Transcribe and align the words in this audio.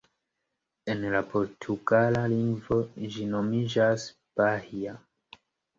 En 0.93 1.03
la 1.15 1.21
portugala 1.33 2.23
lingvo, 2.33 2.81
ĝi 3.13 3.29
nomiĝas 3.37 4.11
"Bahia". 4.43 5.01